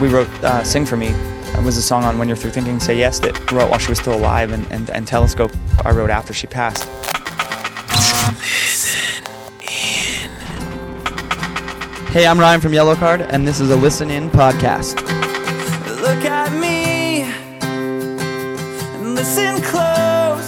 [0.00, 2.80] we wrote uh, "Sing for Me." It was a song on "When You're Through Thinking."
[2.80, 5.52] Say yes that we wrote while she was still alive, and, and, and "Telescope"
[5.84, 6.88] I wrote after she passed.
[12.10, 14.96] Hey, I'm Ryan from Yellowcard, and this is a Listen In podcast.
[16.00, 17.22] Look at me
[17.60, 20.46] and listen close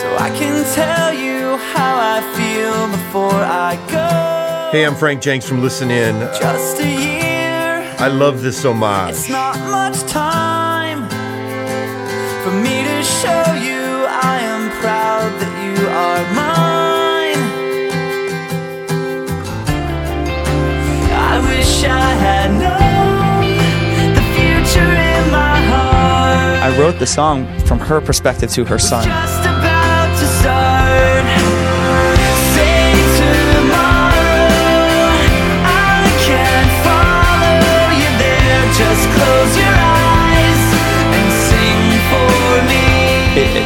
[0.00, 4.70] so I can tell you how I feel before I go.
[4.70, 6.20] Hey, I'm Frank Jenks from Listen In.
[6.38, 7.35] Just a year,
[7.98, 9.14] I love this homage.
[9.14, 11.08] it's not much time
[12.44, 17.42] for me to show you I am proud that you are mine.
[21.10, 26.62] I wish I had known the future in my heart.
[26.62, 29.08] I wrote the song from her perspective to her son.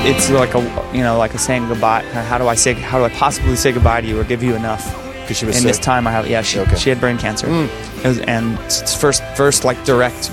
[0.06, 0.60] It's like a
[0.94, 2.02] you know like a saying goodbye.
[2.02, 2.74] How do I say?
[2.74, 4.84] How do I possibly say goodbye to you or give you enough?
[5.22, 5.68] Because she was in sick.
[5.70, 6.74] this time I have yeah she, Okay.
[6.76, 10.32] she had brain cancer it was, and it's first first like direct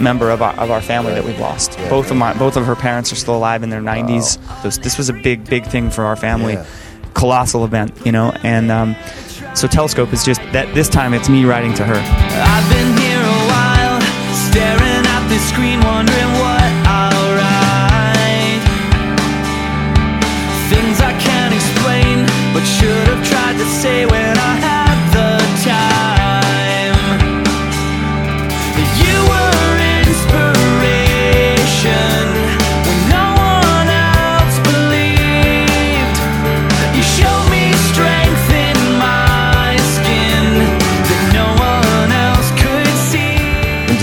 [0.00, 1.88] member of our, of our family that we've lost Yeah.
[1.88, 4.98] both of my both of her parents are still alive in their 90s this, this
[4.98, 6.66] was a big big thing for our family Yeah.
[7.14, 8.96] colossal event you know and um,
[9.54, 12.00] so telescope is just that this time it's me writing to her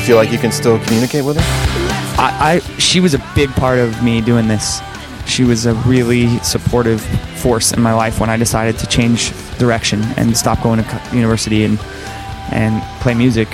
[0.09, 1.43] feel like you can still communicate with her?
[2.19, 4.81] I, I she was a big part of me doing this.
[5.27, 6.99] She was a really supportive
[7.37, 11.63] force in my life when I decided to change direction and stop going to university
[11.63, 11.77] and
[12.51, 13.47] and play music.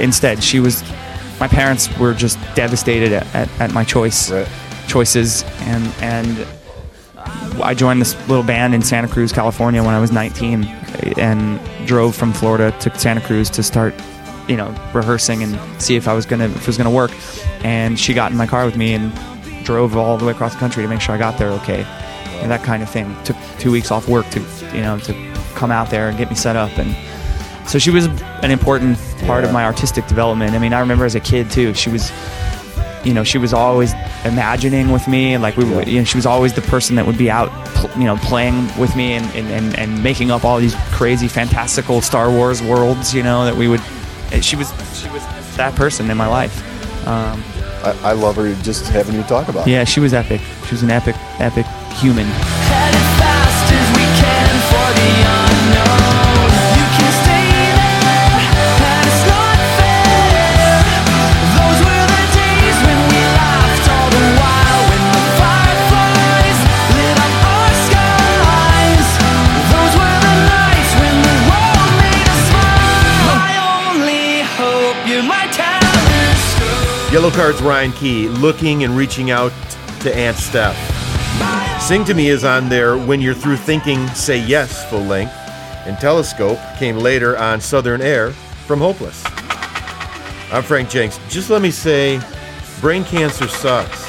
[0.00, 0.82] Instead, she was.
[1.38, 4.48] My parents were just devastated at, at, at my choice Right.
[4.88, 6.44] choices and and
[7.62, 10.64] I joined this little band in Santa Cruz, California when I was 19
[11.18, 13.94] and drove from Florida to Santa Cruz to start,
[14.48, 17.12] you know, rehearsing and see if I was gonna if it was gonna work.
[17.64, 19.12] And she got in my car with me and
[19.64, 21.84] drove all the way across the country to make sure I got there okay.
[22.40, 23.14] And that kind of thing.
[23.24, 24.40] Took two weeks off work to
[24.74, 25.14] you know to
[25.54, 26.96] come out there and get me set up and
[27.68, 30.54] so she was an important part of my artistic development.
[30.54, 31.72] I mean, I remember as a kid too.
[31.74, 32.10] She was
[33.04, 36.16] you know, she was always imagining with me, and like we, were, you know, she
[36.16, 37.50] was always the person that would be out,
[37.96, 42.00] you know, playing with me and, and, and, and making up all these crazy, fantastical
[42.00, 43.80] Star Wars worlds, you know, that we would.
[44.32, 45.22] And She was she was
[45.56, 46.56] that person in my life.
[47.06, 47.42] Um,
[47.84, 49.70] I, I love her just having you talk about it.
[49.70, 50.40] yeah, she was epic.
[50.66, 51.66] She was an epic, epic
[51.96, 52.28] human.
[77.12, 79.52] Yellowcard's Ryan Key looking and reaching out
[80.00, 80.74] to Aunt Steph.
[81.78, 85.34] Sing to Me is on there when you're through thinking, say yes, full length.
[85.84, 89.22] And Telescope came later on Southern Air from Hopeless.
[90.50, 91.20] I'm Frank Jenks.
[91.28, 92.18] Just let me say,
[92.80, 94.08] brain cancer sucks.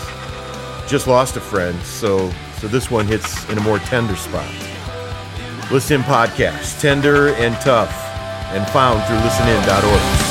[0.90, 4.50] Just lost a friend, so so this one hits in a more tender spot.
[5.70, 7.92] Listen In podcast, tender and tough,
[8.54, 10.23] and found through listenin.org.